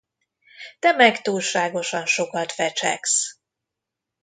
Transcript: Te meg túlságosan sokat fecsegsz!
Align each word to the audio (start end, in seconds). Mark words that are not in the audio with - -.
Te 0.79 0.91
meg 0.91 1.21
túlságosan 1.21 2.05
sokat 2.05 2.51
fecsegsz! 2.51 3.37